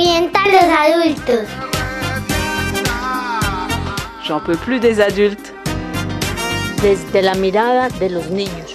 revientan 0.00 0.44
los 0.52 0.62
adultos. 0.62 1.48
J'en 4.26 4.40
peux 4.40 4.56
plus 4.56 4.80
des 4.80 5.00
adultes. 5.00 5.52
Desde 6.82 7.20
la 7.22 7.34
mirada 7.34 7.88
de 7.88 8.08
los 8.08 8.30
niños. 8.30 8.74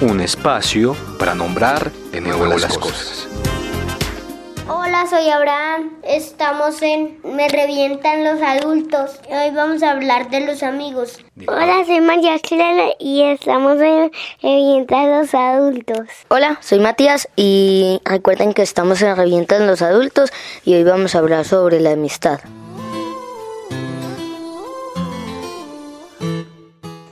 Un 0.00 0.20
espacio 0.20 0.96
para 1.18 1.34
nombrar 1.34 1.92
de 2.10 2.20
nuevo 2.20 2.46
las 2.46 2.76
cosas. 2.76 3.28
Hola, 4.94 5.08
soy 5.08 5.28
Abraham. 5.28 5.90
Estamos 6.04 6.80
en 6.80 7.18
Me 7.24 7.48
revientan 7.48 8.22
los 8.22 8.40
adultos. 8.40 9.18
Hoy 9.28 9.50
vamos 9.52 9.82
a 9.82 9.90
hablar 9.90 10.30
de 10.30 10.42
los 10.42 10.62
amigos. 10.62 11.18
Hola, 11.48 11.82
soy 11.84 12.00
María 12.00 12.38
Clara 12.38 12.90
y 13.00 13.22
estamos 13.22 13.80
en 13.80 14.12
Me 14.40 14.50
revientan 14.50 15.10
los 15.10 15.34
adultos. 15.34 16.06
Hola, 16.28 16.58
soy 16.60 16.78
Matías 16.78 17.28
y 17.34 18.00
recuerden 18.04 18.52
que 18.52 18.62
estamos 18.62 19.02
en 19.02 19.16
Revientan 19.16 19.66
los 19.66 19.82
adultos 19.82 20.32
y 20.64 20.74
hoy 20.74 20.84
vamos 20.84 21.16
a 21.16 21.18
hablar 21.18 21.44
sobre 21.44 21.80
la 21.80 21.90
amistad. 21.90 22.38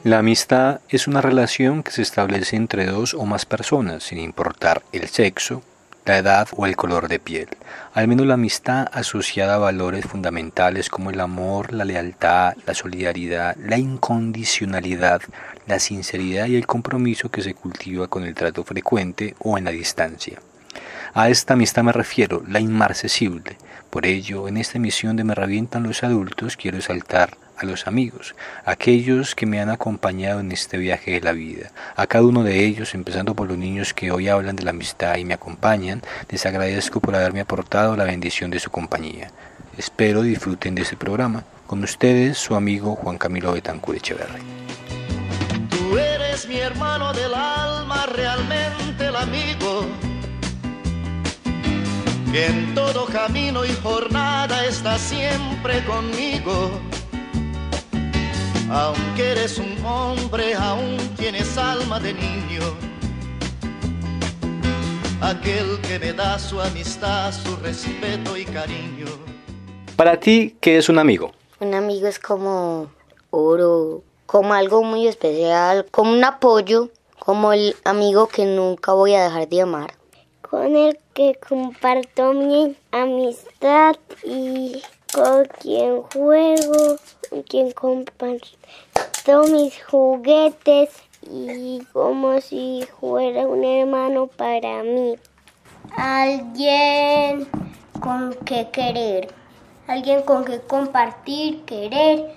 La 0.04 0.20
amistad 0.20 0.82
es 0.88 1.08
una 1.08 1.20
relación 1.20 1.82
que 1.82 1.90
se 1.90 2.02
establece 2.02 2.54
entre 2.54 2.86
dos 2.86 3.12
o 3.14 3.24
más 3.24 3.44
personas, 3.44 4.04
sin 4.04 4.18
importar 4.18 4.82
el 4.92 5.08
sexo, 5.08 5.62
la 6.04 6.18
edad 6.18 6.48
o 6.56 6.66
el 6.66 6.76
color 6.76 7.08
de 7.08 7.18
piel. 7.18 7.48
Al 7.94 8.08
menos 8.08 8.26
la 8.26 8.34
amistad 8.34 8.88
asociada 8.92 9.54
a 9.54 9.58
valores 9.58 10.04
fundamentales 10.04 10.88
como 10.88 11.10
el 11.10 11.20
amor, 11.20 11.72
la 11.72 11.84
lealtad, 11.84 12.54
la 12.66 12.74
solidaridad, 12.74 13.56
la 13.56 13.78
incondicionalidad, 13.78 15.22
la 15.66 15.78
sinceridad 15.78 16.46
y 16.46 16.56
el 16.56 16.66
compromiso 16.66 17.30
que 17.30 17.42
se 17.42 17.54
cultiva 17.54 18.08
con 18.08 18.24
el 18.24 18.34
trato 18.34 18.64
frecuente 18.64 19.34
o 19.38 19.58
en 19.58 19.64
la 19.64 19.70
distancia. 19.70 20.40
A 21.14 21.28
esta 21.28 21.54
amistad 21.54 21.82
me 21.82 21.92
refiero, 21.92 22.42
la 22.48 22.58
inmarcesible. 22.58 23.56
Por 23.90 24.06
ello, 24.06 24.48
en 24.48 24.56
esta 24.56 24.78
emisión 24.78 25.16
de 25.16 25.24
Me 25.24 25.34
Revientan 25.34 25.82
los 25.82 26.02
Adultos 26.02 26.56
quiero 26.56 26.80
saltar 26.80 27.36
a 27.62 27.66
los 27.66 27.86
amigos, 27.86 28.34
aquellos 28.64 29.34
que 29.34 29.46
me 29.46 29.60
han 29.60 29.70
acompañado 29.70 30.40
en 30.40 30.52
este 30.52 30.76
viaje 30.78 31.12
de 31.12 31.20
la 31.20 31.32
vida. 31.32 31.70
A 31.96 32.06
cada 32.06 32.24
uno 32.24 32.42
de 32.42 32.64
ellos, 32.64 32.94
empezando 32.94 33.34
por 33.34 33.48
los 33.48 33.58
niños 33.58 33.94
que 33.94 34.10
hoy 34.10 34.28
hablan 34.28 34.56
de 34.56 34.64
la 34.64 34.70
amistad 34.70 35.16
y 35.16 35.24
me 35.24 35.34
acompañan, 35.34 36.02
les 36.28 36.44
agradezco 36.46 37.00
por 37.00 37.14
haberme 37.14 37.40
aportado 37.40 37.96
la 37.96 38.04
bendición 38.04 38.50
de 38.50 38.60
su 38.60 38.70
compañía. 38.70 39.30
Espero 39.76 40.22
disfruten 40.22 40.74
de 40.74 40.82
este 40.82 40.96
programa. 40.96 41.44
Con 41.66 41.82
ustedes, 41.82 42.36
su 42.36 42.54
amigo 42.54 42.96
Juan 42.96 43.16
Camilo 43.16 43.52
Betancur 43.52 43.96
Echeverri. 43.96 44.42
Tú 45.70 45.96
eres 45.96 46.46
mi 46.46 46.58
hermano 46.58 47.12
del 47.12 47.32
alma, 47.32 48.06
realmente 48.06 49.06
el 49.06 49.16
amigo. 49.16 49.86
En 52.34 52.74
todo 52.74 53.06
camino 53.06 53.64
y 53.64 53.72
jornada 53.82 54.64
está 54.64 54.98
siempre 54.98 55.84
conmigo 55.84 56.80
aunque 58.72 59.32
eres 59.32 59.58
un 59.58 59.84
hombre, 59.84 60.54
aún 60.54 60.96
tienes 61.16 61.58
alma 61.58 62.00
de 62.00 62.14
niño. 62.14 62.62
Aquel 65.20 65.78
que 65.82 65.98
me 65.98 66.12
da 66.14 66.38
su 66.38 66.58
amistad, 66.60 67.32
su 67.32 67.54
respeto 67.56 68.36
y 68.36 68.46
cariño. 68.46 69.06
Para 69.96 70.18
ti, 70.18 70.56
¿qué 70.60 70.78
es 70.78 70.88
un 70.88 70.98
amigo? 70.98 71.32
Un 71.60 71.74
amigo 71.74 72.08
es 72.08 72.18
como 72.18 72.90
oro, 73.30 74.02
como 74.24 74.54
algo 74.54 74.82
muy 74.82 75.06
especial, 75.06 75.86
como 75.90 76.12
un 76.12 76.24
apoyo, 76.24 76.88
como 77.18 77.52
el 77.52 77.76
amigo 77.84 78.26
que 78.26 78.46
nunca 78.46 78.94
voy 78.94 79.14
a 79.14 79.24
dejar 79.24 79.48
de 79.48 79.60
amar. 79.60 79.94
Con 80.40 80.76
el 80.76 80.98
que 81.12 81.38
comparto 81.46 82.32
mi 82.32 82.74
amistad 82.90 83.96
y 84.24 84.82
con 85.12 85.44
quien 85.60 86.02
juego, 86.02 86.96
quien 87.40 87.72
comparto 87.72 88.46
mis 89.50 89.82
juguetes 89.84 90.90
y 91.22 91.82
como 91.92 92.40
si 92.40 92.86
fuera 93.00 93.46
un 93.46 93.64
hermano 93.64 94.26
para 94.26 94.82
mí. 94.82 95.16
Alguien 95.96 97.46
con 98.00 98.34
que 98.44 98.68
querer, 98.70 99.28
alguien 99.86 100.22
con 100.22 100.44
que 100.44 100.60
compartir, 100.60 101.62
querer. 101.64 102.34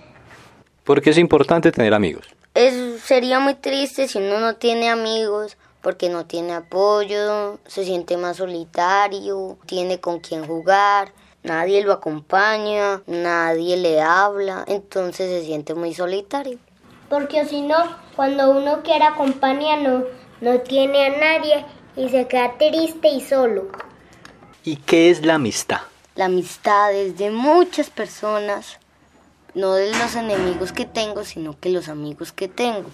¿Por 0.83 1.01
qué 1.01 1.09
es 1.09 1.17
importante 1.17 1.71
tener 1.71 1.93
amigos? 1.93 2.27
Es, 2.53 3.01
sería 3.01 3.39
muy 3.39 3.55
triste 3.55 4.07
si 4.07 4.19
uno 4.19 4.39
no 4.39 4.55
tiene 4.55 4.89
amigos 4.89 5.57
porque 5.81 6.09
no 6.09 6.25
tiene 6.25 6.53
apoyo, 6.53 7.59
se 7.67 7.85
siente 7.85 8.17
más 8.17 8.37
solitario, 8.37 9.57
tiene 9.65 9.99
con 9.99 10.19
quién 10.19 10.47
jugar 10.47 11.11
nadie 11.45 11.83
lo 11.83 11.93
acompaña, 11.93 13.01
nadie 13.07 13.77
le 13.77 14.01
habla, 14.01 14.65
entonces 14.67 15.29
se 15.29 15.45
siente 15.45 15.73
muy 15.75 15.93
solitario. 15.93 16.57
Porque 17.09 17.45
si 17.45 17.61
no, 17.61 17.77
cuando 18.15 18.51
uno 18.51 18.81
quiere 18.83 19.05
acompañar 19.05 19.81
no, 19.81 20.03
no 20.41 20.59
tiene 20.61 21.05
a 21.05 21.17
nadie 21.17 21.65
y 21.95 22.09
se 22.09 22.27
queda 22.27 22.57
triste 22.57 23.07
y 23.09 23.21
solo. 23.21 23.67
¿Y 24.63 24.77
qué 24.77 25.11
es 25.11 25.23
la 25.23 25.35
amistad? 25.35 25.81
La 26.15 26.25
amistad 26.25 26.93
es 26.93 27.17
de 27.17 27.29
muchas 27.29 27.89
personas, 27.89 28.79
no 29.53 29.73
de 29.73 29.91
los 29.91 30.15
enemigos 30.15 30.71
que 30.71 30.85
tengo, 30.85 31.23
sino 31.23 31.59
que 31.59 31.69
los 31.69 31.87
amigos 31.87 32.31
que 32.31 32.47
tengo. 32.47 32.89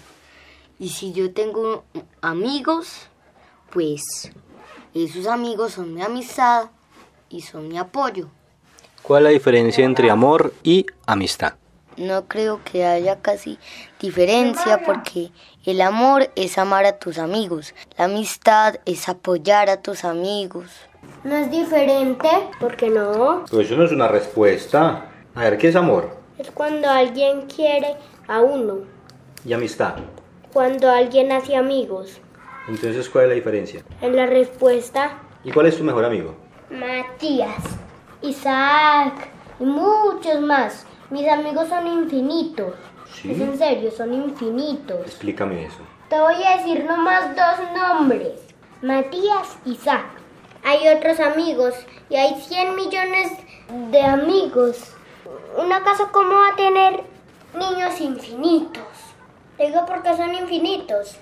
Y 0.78 0.90
si 0.90 1.12
yo 1.12 1.32
tengo 1.32 1.84
amigos, 2.20 3.08
pues 3.70 4.30
esos 4.92 5.26
amigos 5.26 5.72
son 5.72 5.94
mi 5.94 6.02
amistad 6.02 6.70
y 7.30 7.40
son 7.40 7.68
mi 7.68 7.78
apoyo. 7.78 8.28
¿Cuál 9.02 9.22
es 9.22 9.24
la 9.24 9.30
diferencia 9.30 9.84
entre 9.84 10.10
amor 10.10 10.54
y 10.62 10.86
amistad? 11.06 11.54
No 11.96 12.28
creo 12.28 12.60
que 12.64 12.86
haya 12.86 13.20
casi 13.20 13.58
diferencia 14.00 14.82
porque 14.86 15.30
el 15.66 15.80
amor 15.80 16.30
es 16.36 16.56
amar 16.56 16.86
a 16.86 16.98
tus 16.98 17.18
amigos, 17.18 17.74
la 17.98 18.04
amistad 18.04 18.76
es 18.86 19.08
apoyar 19.08 19.68
a 19.68 19.82
tus 19.82 20.04
amigos. 20.04 20.70
¿No 21.24 21.34
es 21.34 21.50
diferente? 21.50 22.28
¿Por 22.60 22.76
qué 22.76 22.90
no? 22.90 23.44
Pues 23.50 23.66
eso 23.66 23.76
no 23.76 23.84
es 23.84 23.92
una 23.92 24.06
respuesta. 24.06 25.10
A 25.34 25.40
ver, 25.40 25.58
¿qué 25.58 25.68
es 25.68 25.76
amor? 25.76 26.16
Es 26.38 26.50
cuando 26.52 26.88
alguien 26.88 27.42
quiere 27.42 27.96
a 28.28 28.40
uno. 28.40 28.78
¿Y 29.44 29.52
amistad? 29.52 29.96
Cuando 30.52 30.88
alguien 30.88 31.32
hace 31.32 31.56
amigos. 31.56 32.20
Entonces, 32.68 33.08
¿cuál 33.08 33.24
es 33.24 33.28
la 33.30 33.34
diferencia? 33.34 33.82
En 34.00 34.14
la 34.14 34.26
respuesta. 34.26 35.18
¿Y 35.42 35.50
cuál 35.50 35.66
es 35.66 35.76
tu 35.76 35.82
mejor 35.82 36.04
amigo? 36.04 36.36
Matías. 36.70 37.81
Isaac 38.22 39.28
y 39.60 39.64
muchos 39.64 40.40
más. 40.40 40.86
Mis 41.10 41.28
amigos 41.28 41.68
son 41.68 41.86
infinitos. 41.86 42.74
¿Sí? 43.12 43.32
Es 43.32 43.40
en 43.40 43.58
serio, 43.58 43.90
son 43.90 44.14
infinitos. 44.14 45.00
Explícame 45.06 45.66
eso. 45.66 45.80
Te 46.08 46.18
voy 46.18 46.42
a 46.42 46.56
decir 46.56 46.84
nomás 46.84 47.36
dos 47.36 47.70
nombres. 47.76 48.40
Matías 48.80 49.58
y 49.64 49.72
Isaac. 49.72 50.06
Hay 50.64 50.88
otros 50.88 51.20
amigos 51.20 51.74
y 52.08 52.16
hay 52.16 52.40
100 52.40 52.76
millones 52.76 53.32
de 53.90 54.00
amigos. 54.00 54.94
¿Una 55.56 55.82
casa 55.82 56.08
cómo 56.12 56.34
va 56.34 56.48
a 56.48 56.56
tener 56.56 57.02
niños 57.54 58.00
infinitos? 58.00 58.82
Te 59.56 59.66
digo 59.66 59.84
porque 59.86 60.16
son 60.16 60.34
infinitos. 60.34 61.16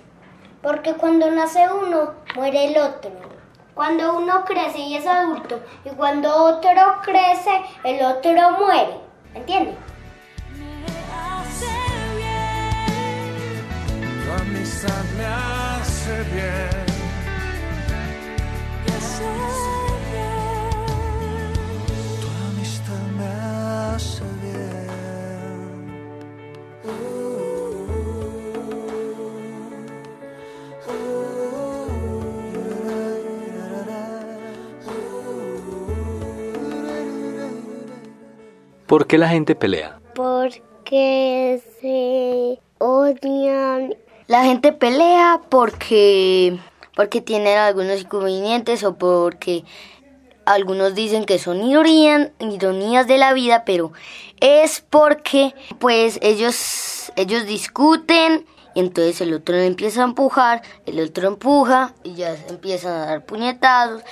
Porque 0.62 0.92
cuando 0.94 1.30
nace 1.30 1.66
uno, 1.72 2.12
muere 2.34 2.66
el 2.66 2.78
otro. 2.78 3.29
Cuando 3.80 4.18
uno 4.18 4.44
crece 4.44 4.78
y 4.78 4.94
es 4.94 5.06
adulto 5.06 5.58
y 5.86 5.88
cuando 5.96 6.30
otro 6.30 7.00
crece, 7.02 7.62
el 7.82 8.04
otro 8.04 8.58
muere. 8.58 9.00
¿Entiendes? 9.34 9.74
Me 15.16 15.24
hace 15.24 16.22
bien. 16.34 16.90
¿Por 38.90 39.06
qué 39.06 39.18
la 39.18 39.28
gente 39.28 39.54
pelea? 39.54 40.00
Porque 40.16 41.62
se 41.80 42.58
odian. 42.78 43.94
La 44.26 44.42
gente 44.42 44.72
pelea 44.72 45.42
porque 45.48 46.58
porque 46.96 47.20
tienen 47.20 47.56
algunos 47.56 48.00
inconvenientes 48.00 48.82
o 48.82 48.96
porque 48.96 49.62
algunos 50.44 50.96
dicen 50.96 51.24
que 51.24 51.38
son 51.38 51.62
ironías, 51.62 52.32
ironías 52.40 53.06
de 53.06 53.18
la 53.18 53.32
vida, 53.32 53.62
pero 53.64 53.92
es 54.40 54.80
porque 54.90 55.54
pues 55.78 56.18
ellos 56.20 57.12
ellos 57.14 57.46
discuten 57.46 58.44
y 58.74 58.80
entonces 58.80 59.20
el 59.20 59.34
otro 59.34 59.54
empieza 59.54 60.00
a 60.00 60.06
empujar, 60.06 60.62
el 60.86 60.98
otro 60.98 61.28
empuja 61.28 61.94
y 62.02 62.14
ya 62.14 62.34
empiezan 62.48 62.94
a 62.94 63.06
dar 63.06 63.24
puñetazos 63.24 64.02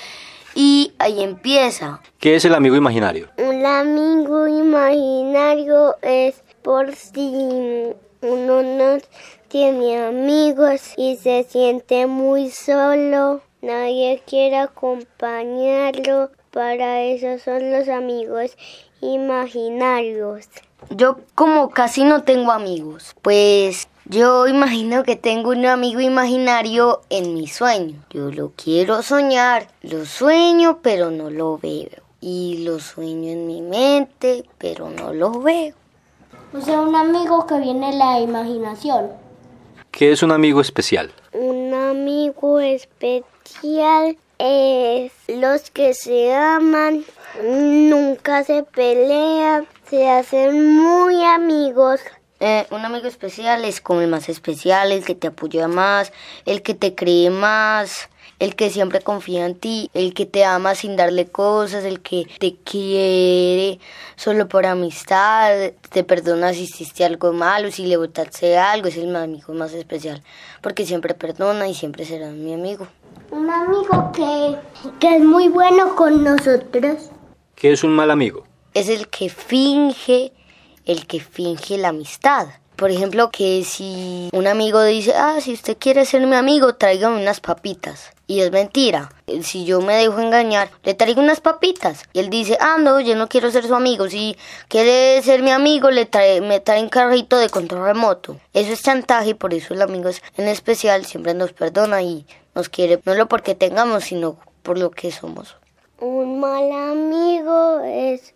y 0.59 0.93
ahí 0.99 1.23
empieza. 1.23 2.01
¿Qué 2.19 2.35
es 2.35 2.45
el 2.45 2.53
amigo 2.53 2.75
imaginario? 2.75 3.29
Un 3.39 3.65
amigo 3.65 4.49
imaginario 4.49 5.95
es 6.03 6.43
por 6.63 6.97
si 6.97 7.95
uno 8.23 8.63
no 8.65 8.99
tiene 9.47 10.05
amigos 10.05 10.95
y 10.97 11.17
se 11.17 11.45
siente 11.45 12.09
muy 12.09 12.51
solo, 12.51 13.41
nadie 13.63 14.21
quiere 14.27 14.57
acompañarlo, 14.57 16.33
para 16.51 17.03
eso 17.03 17.39
son 17.39 17.71
los 17.71 17.89
amigos 17.89 18.57
imaginarios. 19.01 20.49
Yo 20.91 21.19
como 21.37 21.71
casi 21.71 22.03
no 22.03 22.25
tengo 22.25 22.51
amigos, 22.51 23.15
pues 23.23 23.87
yo 24.09 24.47
imagino 24.47 25.03
que 25.03 25.17
tengo 25.17 25.51
un 25.51 25.67
amigo 25.67 26.01
imaginario 26.01 27.03
en 27.11 27.35
mi 27.35 27.47
sueño. 27.47 28.03
Yo 28.11 28.31
lo 28.31 28.53
quiero 28.57 29.03
soñar, 29.03 29.69
lo 29.83 30.07
sueño 30.07 30.79
pero 30.83 31.11
no 31.11 31.29
lo 31.29 31.59
veo. 31.59 31.91
Y 32.21 32.65
lo 32.65 32.81
sueño 32.81 33.31
en 33.31 33.47
mi 33.47 33.61
mente 33.61 34.45
pero 34.57 34.89
no 34.89 35.13
lo 35.13 35.41
veo. 35.41 35.75
O 36.55 36.61
sea, 36.61 36.81
un 36.81 36.95
amigo 36.95 37.47
que 37.47 37.59
viene 37.59 37.91
de 37.91 37.99
la 37.99 38.21
imaginación. 38.21 39.11
¿Qué 39.91 40.13
es 40.13 40.23
un 40.23 40.33
amigo 40.33 40.63
especial? 40.63 41.13
Un 41.33 41.75
amigo 41.75 42.61
especial 42.61 44.17
es 44.39 45.13
los 45.29 45.71
que 45.71 45.93
se 45.93 46.35
aman, 46.35 47.05
nunca 47.43 48.45
se 48.45 48.63
pelean, 48.63 49.67
se 49.91 50.09
hacen 50.09 50.77
muy 50.77 51.23
amigos. 51.25 52.01
Eh, 52.41 52.67
un 52.71 52.85
amigo 52.85 53.09
especial 53.09 53.65
es 53.65 53.81
como 53.81 54.01
el 54.01 54.09
más 54.09 54.29
especial, 54.29 54.93
el 54.93 55.05
que 55.05 55.17
te 55.17 55.27
apoya 55.27 55.67
más, 55.67 56.13
el 56.47 56.63
que 56.63 56.75
te 56.75 56.95
cree 56.95 57.31
más, 57.31 58.09
el 58.39 58.55
que 58.55 58.71
siempre 58.71 59.01
confía 59.01 59.45
en 59.45 59.57
ti, 59.57 59.91
el 59.93 60.15
que 60.15 60.25
te 60.25 60.45
ama 60.45 60.77
sin 60.77 60.97
darle 60.97 61.27
cosas, 61.27 61.85
el 61.85 62.01
que 62.01 62.27
te 62.39 62.55
quiere 62.55 63.81
solo 64.15 64.49
por 64.49 64.67
amistad, 64.67 65.73
te 65.91 66.05
perdona 66.05 66.53
si 66.53 66.63
hiciste 66.63 67.05
algo 67.05 67.33
malo, 67.33 67.73
si 67.73 67.87
le 67.87 67.97
botaste 67.97 68.57
algo, 68.57 68.87
es 68.87 68.97
el 68.97 69.15
amigo 69.17 69.53
más 69.55 69.73
especial, 69.73 70.23
porque 70.63 70.87
siempre 70.87 71.15
perdona 71.15 71.67
y 71.67 71.75
siempre 71.75 72.05
será 72.05 72.29
mi 72.31 72.55
amigo. 72.55 72.87
Un 73.33 73.51
amigo 73.51 74.13
que, 74.13 74.57
que 75.01 75.17
es 75.17 75.23
muy 75.25 75.49
bueno 75.49 75.97
con 75.97 76.23
nosotros. 76.23 77.11
¿Qué 77.57 77.73
es 77.73 77.83
un 77.83 77.91
mal 77.91 78.13
amigo? 78.13 78.45
Es 78.75 78.89
el 78.89 79.09
que 79.09 79.29
finge, 79.29 80.33
el 80.89 81.07
que 81.07 81.21
finge 81.21 81.79
la 81.79 81.91
amistad. 81.91 82.49
Por 82.75 82.91
ejemplo, 82.91 83.31
que 83.31 83.65
si 83.65 84.29
un 84.33 84.47
amigo 84.47 84.83
dice, 84.83 85.13
ah, 85.15 85.41
si 85.41 85.53
usted 85.53 85.77
quiere 85.79 86.05
ser 86.05 86.27
mi 86.27 86.37
amigo, 86.37 86.77
tráigame 86.77 87.21
unas 87.21 87.41
papitas. 87.41 88.13
Y 88.29 88.41
es 88.41 88.53
mentira. 88.53 89.11
Si 89.43 89.65
yo 89.65 89.81
me 89.81 89.97
dejo 89.97 90.21
engañar, 90.21 90.71
le 90.85 90.95
traigo 90.95 91.21
unas 91.21 91.41
papitas. 91.41 92.05
Y 92.13 92.21
él 92.21 92.31
dice, 92.31 92.57
ah, 92.61 92.77
no, 92.79 93.01
yo 93.01 93.17
no 93.17 93.29
quiero 93.29 93.51
ser 93.51 93.67
su 93.67 93.75
amigo. 93.75 94.09
Si 94.09 94.37
quiere 94.69 95.21
ser 95.23 95.43
mi 95.43 95.51
amigo, 95.51 95.91
le 95.91 96.07
trae, 96.07 96.41
me 96.41 96.61
trae 96.61 96.81
un 96.81 96.89
carrito 96.89 97.37
de 97.37 97.51
control 97.51 97.85
remoto. 97.85 98.37
Eso 98.55 98.73
es 98.73 98.83
chantaje 98.83 99.31
y 99.31 99.35
por 99.35 99.55
eso 99.55 99.75
el 99.75 99.83
amigo 99.83 100.11
en 100.37 100.49
especial 100.49 101.05
siempre 101.05 101.35
nos 101.35 101.53
perdona 101.53 102.01
y 102.03 102.27
nos 102.55 102.69
quiere, 102.69 103.01
no 103.05 103.13
solo 103.13 103.29
porque 103.29 103.55
tengamos, 103.55 104.05
sino 104.05 104.39
por 104.63 104.79
lo 104.79 104.91
que 104.91 105.11
somos. 105.11 105.57
Un 106.01 106.39
mal 106.39 106.71
amigo 106.71 107.81
es 107.81 108.35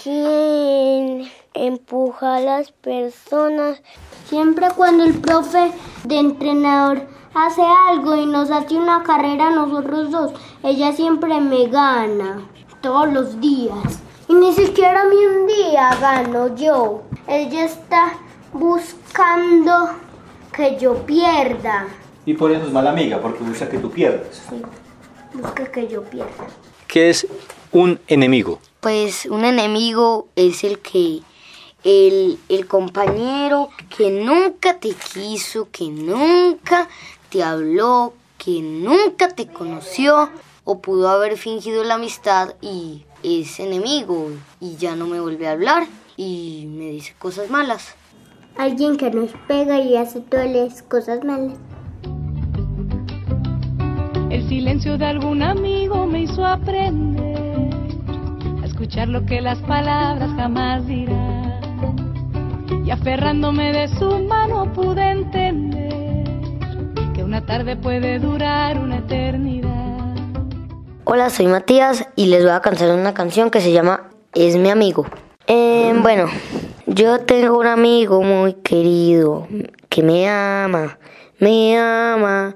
quien 0.00 1.28
empuja 1.54 2.36
a 2.36 2.40
las 2.40 2.72
personas. 2.72 3.82
Siempre 4.26 4.68
cuando 4.76 5.04
el 5.04 5.14
profe 5.14 5.72
de 6.04 6.18
entrenador 6.18 7.06
hace 7.34 7.62
algo 7.88 8.16
y 8.16 8.26
nos 8.26 8.50
hace 8.50 8.76
una 8.76 9.02
carrera 9.02 9.48
a 9.48 9.50
nosotros 9.50 10.10
dos, 10.10 10.32
ella 10.62 10.92
siempre 10.92 11.40
me 11.40 11.66
gana, 11.66 12.42
todos 12.80 13.12
los 13.12 13.40
días. 13.40 14.00
Y 14.28 14.34
ni 14.34 14.52
siquiera 14.52 15.02
a 15.02 15.04
mí 15.04 15.16
un 15.16 15.46
día 15.46 15.96
gano 16.00 16.54
yo. 16.54 17.02
Ella 17.26 17.64
está 17.64 18.12
buscando 18.52 19.90
que 20.52 20.78
yo 20.78 20.94
pierda. 21.06 21.88
Y 22.26 22.34
por 22.34 22.52
eso 22.52 22.66
es 22.66 22.72
mala 22.72 22.90
amiga, 22.90 23.20
porque 23.20 23.42
busca 23.42 23.68
que 23.68 23.78
tú 23.78 23.90
pierdas. 23.90 24.42
Sí, 24.48 24.62
busca 25.34 25.66
que 25.70 25.88
yo 25.88 26.02
pierda. 26.04 26.46
¿Qué 26.86 27.10
es 27.10 27.26
un 27.72 27.98
enemigo? 28.06 28.60
Pues 28.80 29.26
un 29.26 29.44
enemigo 29.44 30.28
es 30.36 30.64
el 30.64 30.78
que 30.78 31.20
el, 31.84 32.38
el, 32.48 32.66
compañero 32.66 33.70
que 33.96 34.10
nunca 34.10 34.78
te 34.78 34.90
quiso, 34.90 35.68
que 35.70 35.88
nunca 35.88 36.88
te 37.30 37.42
habló, 37.42 38.14
que 38.38 38.60
nunca 38.62 39.28
te 39.28 39.46
conoció 39.46 40.30
o 40.64 40.80
pudo 40.80 41.08
haber 41.08 41.36
fingido 41.36 41.84
la 41.84 41.94
amistad 41.94 42.54
y 42.60 43.04
es 43.22 43.60
enemigo 43.60 44.30
y 44.60 44.76
ya 44.76 44.96
no 44.96 45.06
me 45.06 45.20
vuelve 45.20 45.46
a 45.46 45.52
hablar 45.52 45.86
y 46.16 46.66
me 46.68 46.90
dice 46.90 47.14
cosas 47.18 47.50
malas. 47.50 47.94
Alguien 48.56 48.96
que 48.96 49.10
nos 49.10 49.30
pega 49.48 49.80
y 49.80 49.96
hace 49.96 50.20
todas 50.20 50.50
las 50.50 50.82
cosas 50.82 51.24
malas. 51.24 51.56
El 54.30 54.48
silencio 54.48 54.96
de 54.96 55.06
algún 55.06 55.42
amigo 55.42 56.06
me 56.06 56.22
hizo 56.22 56.44
aprender 56.44 57.70
a 58.62 58.66
escuchar 58.66 59.08
lo 59.08 59.24
que 59.26 59.40
las 59.40 59.58
palabras 59.60 60.30
jamás 60.36 60.86
aferrándome 63.00 63.72
de 63.72 63.88
su 63.88 64.18
mano 64.18 64.70
pude 64.74 65.02
entender 65.10 66.24
que 67.14 67.24
una 67.24 67.46
tarde 67.46 67.74
puede 67.74 68.18
durar 68.18 68.78
una 68.78 68.98
eternidad. 68.98 70.16
Hola, 71.04 71.30
soy 71.30 71.46
Matías 71.46 72.06
y 72.14 72.26
les 72.26 72.42
voy 72.42 72.52
a 72.52 72.60
cantar 72.60 72.90
una 72.90 73.14
canción 73.14 73.50
que 73.50 73.62
se 73.62 73.72
llama 73.72 74.10
Es 74.34 74.56
mi 74.56 74.68
amigo. 74.68 75.06
Eh, 75.46 75.94
bueno, 76.02 76.26
yo 76.86 77.20
tengo 77.20 77.58
un 77.58 77.66
amigo 77.66 78.22
muy 78.22 78.52
querido 78.54 79.48
que 79.88 80.02
me 80.02 80.28
ama, 80.28 80.98
me 81.38 81.78
ama 81.78 82.54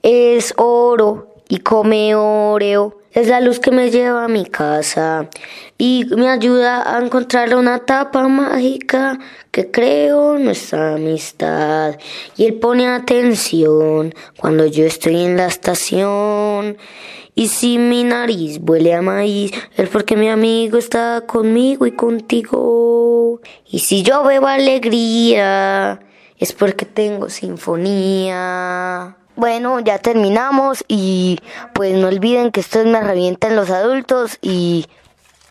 es 0.00 0.54
oro 0.56 1.34
y 1.50 1.58
come 1.58 2.14
oreo. 2.14 3.01
Es 3.12 3.28
la 3.28 3.42
luz 3.42 3.60
que 3.60 3.70
me 3.70 3.90
lleva 3.90 4.24
a 4.24 4.28
mi 4.28 4.46
casa 4.46 5.28
y 5.76 6.06
me 6.16 6.30
ayuda 6.30 6.96
a 6.96 7.04
encontrar 7.04 7.54
una 7.54 7.80
tapa 7.80 8.26
mágica 8.26 9.18
que 9.50 9.70
creo 9.70 10.38
nuestra 10.38 10.94
amistad. 10.94 11.98
Y 12.38 12.46
él 12.46 12.54
pone 12.54 12.88
atención 12.88 14.14
cuando 14.38 14.64
yo 14.64 14.86
estoy 14.86 15.24
en 15.24 15.36
la 15.36 15.46
estación. 15.46 16.78
Y 17.34 17.48
si 17.48 17.76
mi 17.76 18.02
nariz 18.02 18.58
huele 18.66 18.94
a 18.94 19.02
maíz, 19.02 19.52
es 19.76 19.90
porque 19.90 20.16
mi 20.16 20.30
amigo 20.30 20.78
está 20.78 21.24
conmigo 21.26 21.86
y 21.86 21.92
contigo. 21.92 23.42
Y 23.70 23.80
si 23.80 24.02
yo 24.02 24.24
bebo 24.24 24.46
alegría, 24.46 26.00
es 26.38 26.54
porque 26.54 26.86
tengo 26.86 27.28
sinfonía. 27.28 29.18
Bueno, 29.42 29.80
ya 29.80 29.98
terminamos 29.98 30.84
y 30.86 31.40
pues 31.72 31.96
no 31.96 32.06
olviden 32.06 32.52
que 32.52 32.60
esto 32.60 32.84
me 32.84 33.00
revientan 33.00 33.56
los 33.56 33.70
adultos 33.70 34.38
y 34.40 34.86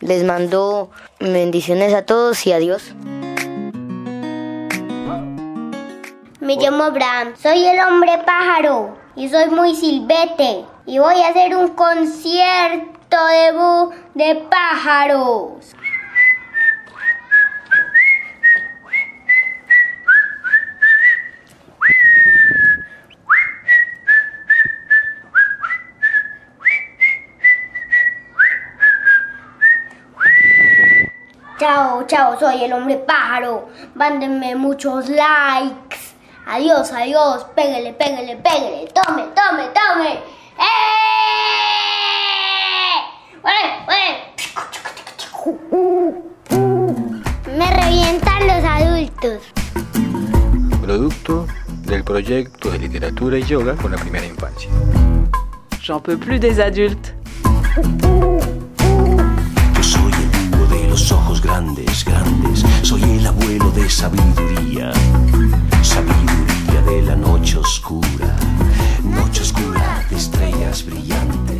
les 0.00 0.24
mando 0.24 0.90
bendiciones 1.20 1.92
a 1.92 2.06
todos 2.06 2.46
y 2.46 2.54
adiós. 2.54 2.94
Me 6.40 6.56
llamo 6.56 6.84
Abraham, 6.84 7.34
soy 7.36 7.66
el 7.66 7.80
hombre 7.80 8.12
pájaro 8.24 8.96
y 9.14 9.28
soy 9.28 9.50
muy 9.50 9.76
silvete 9.76 10.64
y 10.86 10.98
voy 10.98 11.20
a 11.20 11.28
hacer 11.28 11.54
un 11.54 11.68
concierto 11.74 13.18
de, 13.26 14.24
de 14.24 14.36
pájaros. 14.48 15.74
Chao, 31.62 32.02
chao, 32.08 32.36
soy 32.40 32.64
el 32.64 32.72
hombre 32.72 32.96
pájaro. 32.96 33.68
Mándenme 33.94 34.56
muchos 34.56 35.08
likes. 35.08 36.16
Adiós, 36.44 36.90
adiós. 36.90 37.46
Pégale, 37.54 37.92
pégale, 37.92 38.34
pégale. 38.34 38.88
Tome, 38.92 39.28
tome, 39.32 39.68
tome. 39.72 40.18
¡Eh! 40.58 40.72
Me 47.56 47.70
revientan 47.80 48.44
los 48.48 48.64
adultos. 48.64 49.52
Producto 50.80 51.46
del 51.86 52.02
proyecto 52.02 52.72
de 52.72 52.78
literatura 52.80 53.38
y 53.38 53.44
yoga 53.44 53.76
con 53.76 53.92
la 53.92 53.98
primera 53.98 54.26
infancia. 54.26 54.68
J'en 55.80 56.00
peux 56.00 56.18
plus 56.18 56.40
des 56.40 56.58
adultes. 56.58 57.14
Grandes, 61.42 62.04
grandes. 62.04 62.64
Soy 62.82 63.02
el 63.02 63.26
abuelo 63.26 63.70
de 63.72 63.88
sabiduría, 63.90 64.92
sabiduría 65.82 66.82
de 66.86 67.02
la 67.02 67.16
noche 67.16 67.58
oscura, 67.58 68.36
noche 69.02 69.42
oscura 69.42 70.06
de 70.08 70.16
estrellas 70.16 70.84
brillantes. 70.84 71.51